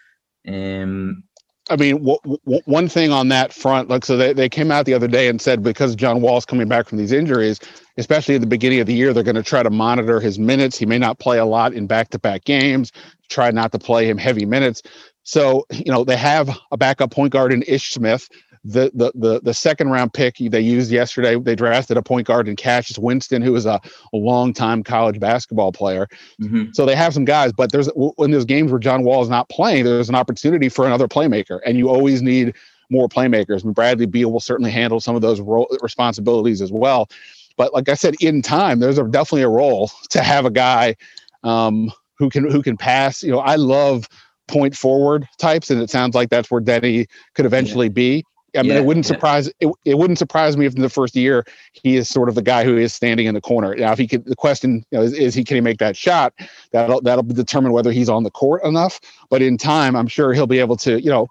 [0.46, 1.24] Um,
[1.68, 4.86] I mean, w- w- one thing on that front, like, so they, they came out
[4.86, 7.58] the other day and said because John Wall's coming back from these injuries,
[7.98, 10.78] especially at the beginning of the year, they're going to try to monitor his minutes.
[10.78, 12.92] He may not play a lot in back to back games,
[13.30, 14.82] try not to play him heavy minutes.
[15.24, 18.28] So, you know, they have a backup point guard in Ish Smith.
[18.68, 22.48] The, the the the second round pick they used yesterday, they drafted a point guard
[22.48, 23.80] in Cassius Winston, who is a,
[24.12, 26.08] a long time college basketball player.
[26.40, 26.74] mhm.
[26.74, 29.48] So they have some guys, but there's when there's games where John Wall is not
[29.48, 32.54] playing, there's an opportunity for another playmaker, and you always need
[32.90, 33.64] more playmakers.
[33.64, 37.08] And Bradley Beal will certainly handle some of those role, responsibilities as well.
[37.56, 40.96] But like I said, in time, there's a, definitely a role to have a guy
[41.44, 43.22] um, who can who can pass.
[43.22, 44.08] You know, I love
[44.48, 48.24] point forward types, and it sounds like that's where Deni could eventually be.
[48.56, 49.12] I mean, Yeah, it wouldn't yeah.
[49.14, 52.34] surprise it, it wouldn't surprise me if in the first year he is sort of
[52.34, 53.74] the guy who is standing in the corner.
[53.74, 55.96] Now, if he could, the question you know, is, is he can he make that
[55.96, 56.34] shot?
[56.72, 59.00] That'll that'll determine whether he's on the court enough.
[59.30, 61.28] But in time, I'm sure he'll be able to, you know,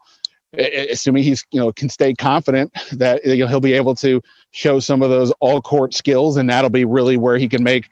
[0.57, 4.79] assuming he's you know can stay confident that you know, he'll be able to show
[4.79, 7.89] some of those all court skills, and that'll be really where he can make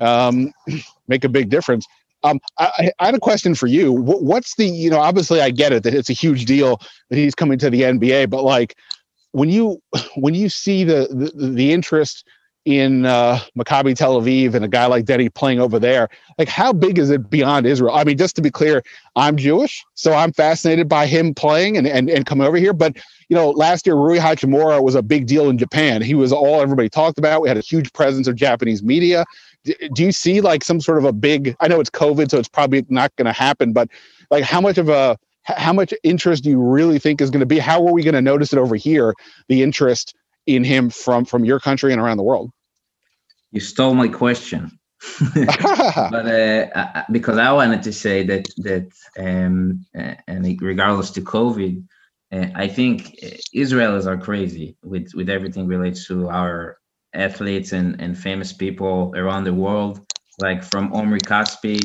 [0.00, 0.52] um,
[1.08, 1.86] make a big difference.
[2.26, 3.92] Um, I, I had a question for you.
[3.92, 7.34] What's the you know obviously I get it that it's a huge deal that he's
[7.34, 8.76] coming to the NBA, but like
[9.32, 9.80] when you
[10.16, 12.26] when you see the the, the interest
[12.64, 16.72] in uh, Maccabi Tel Aviv and a guy like Deni playing over there, like how
[16.72, 17.94] big is it beyond Israel?
[17.94, 18.82] I mean, just to be clear,
[19.14, 22.72] I'm Jewish, so I'm fascinated by him playing and and, and coming over here.
[22.72, 22.96] But
[23.28, 26.02] you know, last year Rui Hachimura was a big deal in Japan.
[26.02, 27.42] He was all everybody talked about.
[27.42, 29.24] We had a huge presence of Japanese media.
[29.94, 31.56] Do you see like some sort of a big?
[31.60, 33.72] I know it's COVID, so it's probably not going to happen.
[33.72, 33.88] But
[34.30, 37.46] like, how much of a how much interest do you really think is going to
[37.46, 37.58] be?
[37.58, 39.14] How are we going to notice it over here?
[39.48, 40.14] The interest
[40.46, 42.50] in him from from your country and around the world.
[43.52, 44.70] you stole my question.
[45.34, 51.20] but uh, I- because I wanted to say that that um, uh, and regardless to
[51.20, 51.84] COVID,
[52.32, 56.78] uh, I think uh, Israelis are crazy with with everything relates to our
[57.16, 60.00] athletes and and famous people around the world,
[60.40, 61.80] like from Omri Casspi.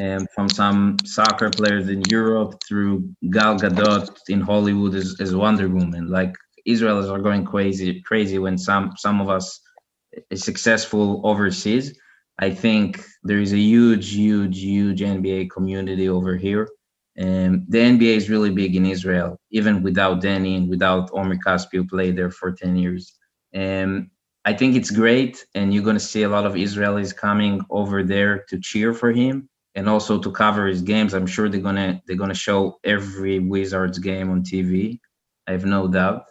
[0.00, 5.68] And from some soccer players in Europe through Gal Gadot in Hollywood as, as Wonder
[5.68, 6.32] Woman, like
[6.66, 9.60] Israelis are going crazy, crazy when some some of us
[10.30, 11.98] is successful overseas.
[12.38, 16.68] I think there is a huge, huge, huge NBA community over here.
[17.20, 21.74] Um, the NBA is really big in Israel, even without Danny and without Omri Casspi,
[21.74, 23.12] who played there for 10 years.
[23.54, 24.10] Um,
[24.44, 28.02] I think it's great, and you're going to see a lot of Israelis coming over
[28.02, 31.14] there to cheer for him and also to cover his games.
[31.14, 34.98] I'm sure they're gonna they're gonna show every Wizards game on TV.
[35.46, 36.24] I have no doubt,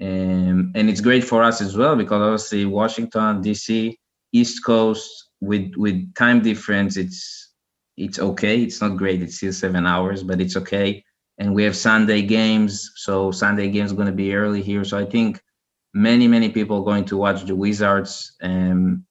[0.00, 3.98] um, and it's great for us as well because obviously Washington D.C.
[4.32, 5.10] East Coast
[5.40, 7.52] with with time difference, it's
[7.96, 8.62] it's okay.
[8.62, 9.22] It's not great.
[9.22, 11.04] It's still seven hours, but it's okay.
[11.38, 14.84] And we have Sunday games, so Sunday games going to be early here.
[14.84, 15.40] So I think
[15.94, 18.36] many many people going to watch the Wizards.
[18.40, 19.02] And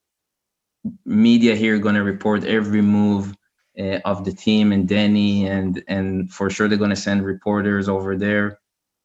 [1.05, 3.35] media here going to report every move
[3.79, 7.89] uh, of the team and Deni, and and for sure they're going to send reporters
[7.89, 8.59] over there.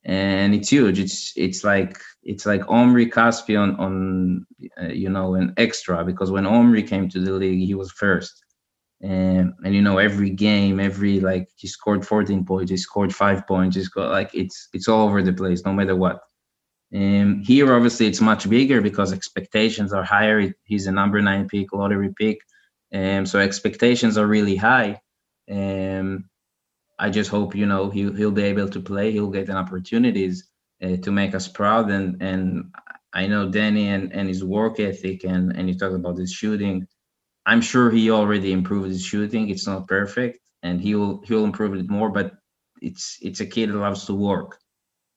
[0.04, 0.98] And it's huge.
[0.98, 4.46] It's it's like it's like Omri Casspi on on
[4.80, 8.44] uh, you know an extra because when Omri came to the league, he was first
[9.04, 13.46] and and you know every game every like he scored 14 points he scored five
[13.46, 16.20] points he scored like it's it's all over the place no matter what
[16.92, 20.54] and here obviously it's much bigger because expectations are higher.
[20.64, 22.40] He's a number nine pick lottery pick.
[22.92, 25.00] And so expectations are really high.
[25.48, 26.24] And
[26.98, 29.10] i just hope you know he, he'll be able to play.
[29.12, 30.48] He'll get an opportunities
[30.82, 31.90] uh, to make us proud.
[31.90, 32.72] And and
[33.12, 36.86] i know Deni and, and his work ethic and and you talk about his shooting.
[37.46, 39.50] I'm sure he already improved his shooting.
[39.50, 42.10] It's not perfect, and he'll he'll improve it more.
[42.10, 42.34] But
[42.80, 44.58] it's it's a kid that loves to work,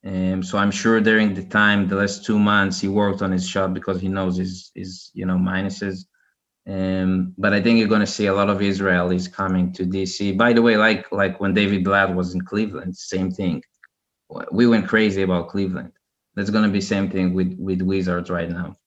[0.08, 3.46] um, so I'm sure during the time, the last two months, he worked on his
[3.46, 6.06] shot because he knows his his you know minuses.
[6.66, 10.38] Um, but I think you're going to see a lot of Israelis coming to DC.
[10.38, 13.62] By the way, like like when David Blatt was in Cleveland, same thing.
[14.52, 15.92] We went crazy about Cleveland.
[16.36, 18.78] That's going to be same thing with with Wizards right now.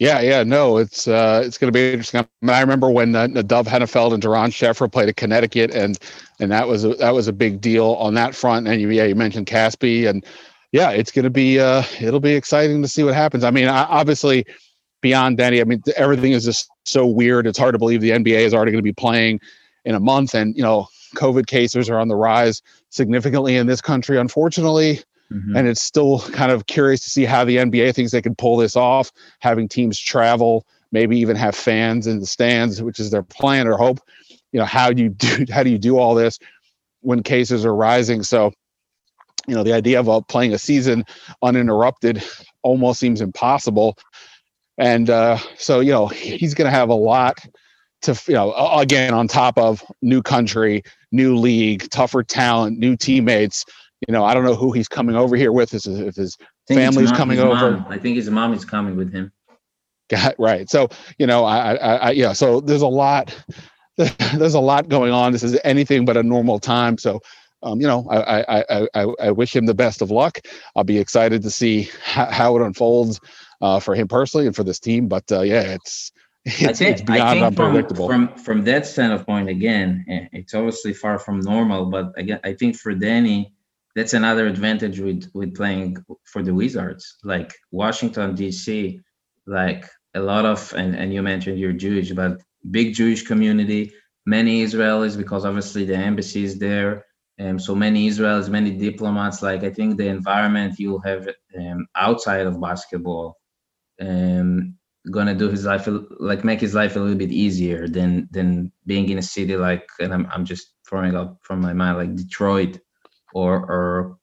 [0.00, 2.20] Yeah, yeah, no, it's uh, it's going to be interesting.
[2.20, 5.96] I, mean, I remember when uh, Nadav Henefeld and Doron Sheffer played at Connecticut, and
[6.40, 8.66] and that was a, that was a big deal on that front.
[8.66, 10.26] And you, yeah, you mentioned Casspi, and
[10.72, 13.44] yeah, it's going to be uh, it'll be exciting to see what happens.
[13.44, 14.44] I mean, I, obviously,
[15.00, 17.46] beyond Deni, I mean, everything is just so weird.
[17.46, 19.40] It's hard to believe the NBA is already going to be playing
[19.84, 23.80] in a month, and you know, COVID cases are on the rise significantly in this
[23.80, 25.00] country, unfortunately.
[25.34, 25.56] Mm-hmm.
[25.56, 28.56] And it's still kind of curious to see how the NBA thinks they can pull
[28.56, 33.24] this off, having teams travel, maybe even have fans in the stands, which is their
[33.24, 34.00] plan or hope.
[34.52, 36.38] You know, how do you do how do you do all this
[37.00, 38.22] when cases are rising?
[38.22, 38.52] So,
[39.48, 41.04] you know, the idea of uh, playing a season
[41.42, 42.22] uninterrupted
[42.62, 43.98] almost seems impossible.
[44.78, 47.38] And uh, so, you know, he's going to have a lot
[48.02, 53.64] to, you know, again, on top of new country, new league, tougher talent, new teammates
[54.06, 55.74] you know, I don't know who he's coming over here with.
[55.74, 56.36] If, if his
[56.68, 57.86] family's mom, coming over, mom.
[57.88, 59.32] I think his mom is coming with him.
[60.08, 60.68] Got right.
[60.68, 60.88] So
[61.18, 62.32] you know, I, I, I, yeah.
[62.32, 63.34] So there's a lot.
[63.96, 65.30] There's a lot going on.
[65.30, 66.98] This is anything but a normal time.
[66.98, 67.20] So,
[67.62, 70.40] um, you know, I, I, I, I wish him the best of luck.
[70.74, 73.20] I'll be excited to see how, how it unfolds
[73.60, 75.06] uh, for him personally and for this team.
[75.06, 76.10] But uh, yeah, it's
[76.44, 78.06] it's, think, it's beyond unpredictable.
[78.06, 81.86] From, from from that standpoint, again, eh, it's obviously far from normal.
[81.86, 83.52] But again, I think for Deni,
[83.94, 87.16] that's another advantage with with playing for the Wizards.
[87.22, 89.00] Like Washington D.C.,
[89.46, 93.92] like a lot of and and you mentioned you're Jewish, but big Jewish community,
[94.26, 97.04] many Israelis because obviously the embassy is there.
[97.40, 99.42] Um, so many Israelis, many diplomats.
[99.42, 101.28] Like I think the environment you'll have
[101.58, 103.38] um, outside of basketball,
[104.00, 104.76] um,
[105.10, 109.08] gonna do his life like make his life a little bit easier than than being
[109.10, 112.78] in a city like and I'm I'm just throwing up from my mind like Detroit
[113.34, 114.18] or or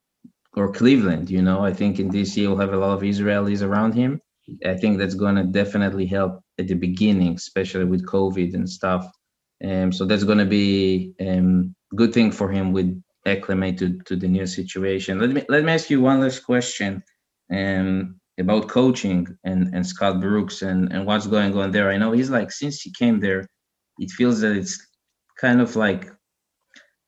[0.55, 1.29] or Cleveland.
[1.29, 4.19] You know, I think in DC you'll have a lot of Israelis around him.
[4.65, 9.05] I think that's going to definitely help at the beginning, especially with COVID and stuff.
[9.63, 14.15] Um, so that's going to be um, good thing for him with acclimate to, to
[14.15, 15.19] the new situation.
[15.19, 17.03] Let me let me ask you one last question
[17.53, 21.91] um, about coaching and, and Scott Brooks and, and what's going on there.
[21.91, 23.47] I know he's like since he came there,
[23.99, 24.75] it feels that it's
[25.39, 26.11] kind of like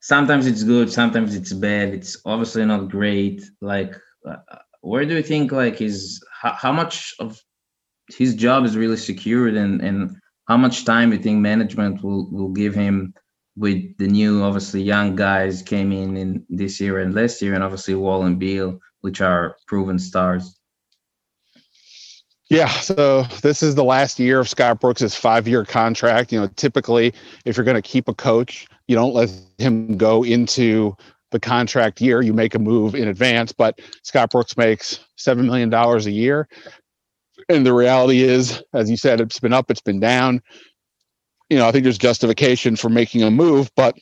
[0.03, 3.95] sometimes it's good sometimes it's bad it's obviously not great like
[4.29, 4.35] uh,
[4.81, 7.41] where do you think like his how, how, much of
[8.09, 10.13] his job is really secured and and
[10.49, 13.13] how much time do you think management will will give him
[13.55, 17.63] with the new obviously young guys came in in this year and last year and
[17.63, 20.59] obviously wall and beal which are proven stars
[22.49, 26.31] yeah, so this is the last year of Scott Brooks' five-year contract.
[26.31, 27.11] You know, typically,
[27.45, 30.95] if you're going to keep a coach, you don't let him go into
[31.31, 32.21] the contract year.
[32.21, 33.51] You make a move in advance.
[33.51, 36.47] But Scott Brooks makes seven million dollars a year,
[37.49, 40.41] and the reality is, as you said, it's been up, it's been down.
[41.49, 43.97] you know, I think there's justification for making a move, but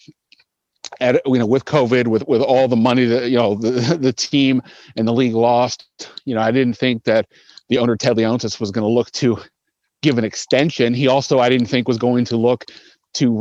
[0.99, 4.13] at you know with COVID, with with all the money that you know the the
[4.13, 4.61] team
[4.95, 5.87] and the league lost,
[6.25, 7.27] you know, I didn't think that
[7.69, 9.39] the owner Ted Leonsis was going to look to
[10.01, 10.93] give an extension.
[10.93, 12.65] He also I didn't think was going to look
[13.13, 13.39] to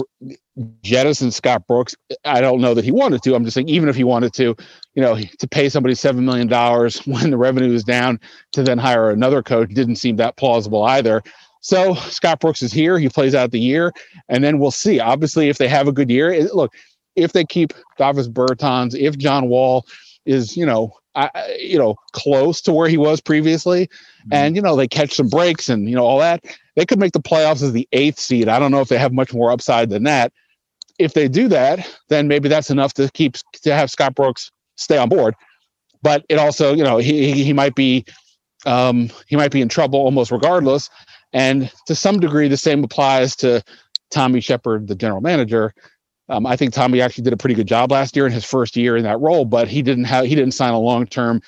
[0.83, 1.95] jettison Scott Brooks.
[2.25, 3.35] I don't know that he wanted to.
[3.35, 4.57] I'm just saying, even if he wanted to,
[4.95, 8.21] you know, to pay somebody seven million dollars when the revenue is down
[8.53, 11.23] to then hire another coach didn't seem that plausible either.
[11.63, 12.99] So Scott Brooks is here.
[12.99, 13.93] He plays out the year,
[14.29, 14.99] and then we'll see.
[14.99, 16.73] Obviously, if they have a good year, look,
[17.17, 19.87] if they keep Davis Bertans, if John Wall
[20.25, 24.33] is, you know, I, you know, close to where he was previously, mm-hmm.
[24.33, 26.45] and you know they catch some breaks and you know all that,
[26.77, 28.49] they could make the playoffs as the eighth seed.
[28.49, 30.33] I don't know if they have much more upside than that.
[30.99, 34.99] If they do that, then maybe that's enough to keep to have Scott Brooks stay
[34.99, 35.35] on board.
[36.03, 38.05] But it also, you know, he he might be
[38.67, 40.91] um, he might be in trouble almost regardless.
[41.33, 43.63] And to some degree, the same applies to
[44.11, 45.75] Tommy Sheppard, the general manager.
[46.31, 48.77] Um, I think Tommy actually did a pretty good job last year in his first
[48.77, 51.43] year in that role, but he didn't have he didn't sign a long term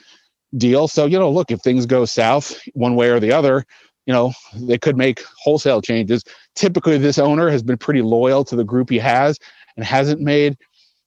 [0.56, 0.88] deal.
[0.88, 3.64] So you know, look, if things go south one way or the other,
[4.06, 6.24] you know, they could make wholesale changes.
[6.56, 9.38] Typically, this owner has been pretty loyal to the group he has
[9.76, 10.56] and hasn't made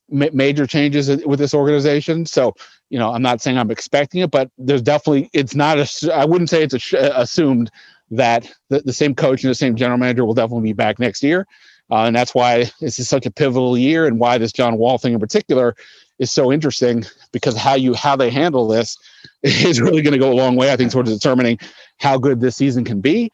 [0.10, 2.26] ma- major changes with this organization.
[2.26, 2.54] So
[2.90, 6.16] you know, I'm not saying I'm expecting it, but there's definitely it's not a.
[6.16, 7.72] I wouldn't say it's a assumed
[8.12, 11.24] that the, the same coach and the same general manager will definitely be back next
[11.24, 11.46] year.
[11.92, 14.98] Uh, and that's why this is such a pivotal year and why this John Wall
[14.98, 15.76] thing in particular
[16.18, 18.98] is so interesting because how you how they handle this
[19.44, 21.60] is really going to go a long way, I think, towards determining
[22.00, 23.32] how good this season can be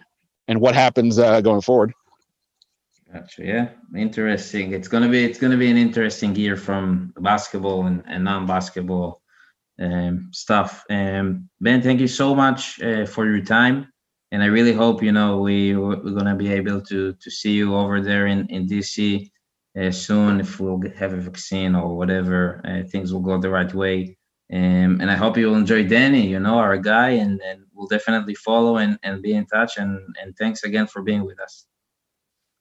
[0.48, 1.94] and what happens uh, going forward.
[3.14, 3.44] Gotcha.
[3.44, 4.72] Yeah, interesting.
[4.72, 9.22] It's gonna be it's gonna be an interesting year from basketball and, and non-basketball
[9.80, 10.86] um, stuff.
[10.90, 13.92] Um, ben, thank you so much uh, for your time
[14.32, 17.76] and I really hope you know we we're gonna be able to to see you
[17.76, 19.30] over there in in DC
[19.80, 23.74] uh, soon if we'll have a vaccine or whatever uh, things will go the right
[23.74, 24.18] way.
[24.54, 27.88] Um, and I hope you will enjoy Deni, you know, our guy, and, and we'll
[27.88, 29.78] definitely follow and, and be in touch.
[29.78, 31.68] And, and thanks again for being with us.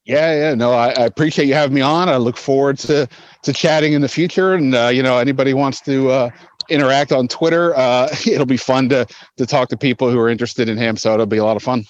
[0.05, 2.09] Yeah, yeah, no, I, I appreciate you having me on.
[2.09, 3.09] I look forward to
[3.43, 4.55] to chatting in the future.
[4.55, 6.31] And uh, you know, anybody wants to uh,
[6.70, 7.66] interact on Twitter.
[7.76, 9.06] Uh, it'll be fun to
[9.40, 10.94] to talk to people who are interested in him.
[10.98, 11.86] So it'll be a lot of fun.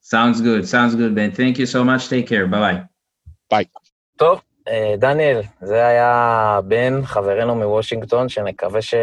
[0.00, 0.62] Sounds good.
[0.68, 1.32] Sounds good, Ben.
[1.32, 2.02] Thank you so much.
[2.08, 2.46] Take care.
[2.46, 2.78] Bye bye.
[3.50, 3.68] Bye.
[4.16, 4.40] טוב,
[4.98, 8.94] דניאל, זה היה בן חברנו מוושינגטון, שנקווה ש...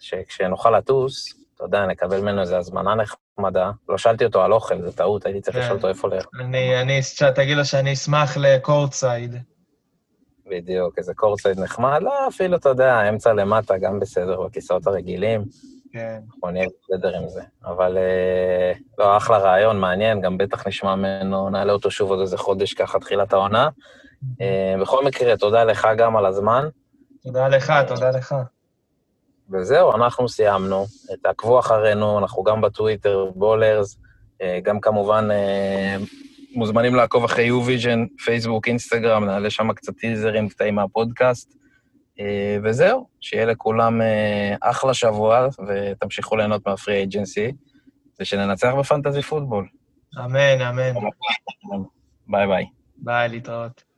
[0.00, 3.70] שכשנוכל לטוס, אתה יודע, נקבל ממנו איזו הזמנה נחמדה.
[3.88, 6.42] לא שאלתי אותו על אוכל, זו טעות, הייתי צריך לשאול אותו איפה לאכול.
[6.42, 7.00] אני, אני,
[7.34, 9.36] תגיד לו שאני אשמח לקורטסייד.
[10.49, 15.45] בדיוק, איזה קורסייד נחמד, לא, אפילו, אתה יודע, אמצע למטה, גם בסדר, בכיסאות הרגילים.
[15.91, 16.19] כן.
[16.27, 17.41] אנחנו נהיה בסדר עם זה.
[17.65, 22.37] אבל אה, לא, אחלה רעיון, מעניין, גם בטח נשמע ממנו, נעלה אותו שוב עוד איזה
[22.37, 23.69] חודש ככה, תחילת העונה.
[24.41, 26.69] אה, בכל מקרה, תודה לך גם על הזמן.
[27.23, 28.35] תודה לך, תודה לך.
[29.51, 30.85] וזהו, אנחנו סיימנו.
[31.23, 33.97] תעקבו אחרינו, אנחנו גם בטוויטר, בולרס,
[34.41, 35.27] אה, גם כמובן
[36.51, 41.53] מוזמנים לעקוב אחרי U-Vision, פייסבוק, אינסטגרם, נעלה שם קצת טיזרים, קטעים מהפודקאסט.
[42.19, 47.51] אה, וזהו, שיהיה לכולם אה, אחלה שבוע, ותמשיכו ליהנות מהפרי אייג'נסי,
[48.19, 49.67] ושננצח בפנטזי פוטבול.
[50.17, 50.93] אמן, אמן.
[52.27, 52.65] ביי ביי.
[52.97, 53.88] ביי, להתראות.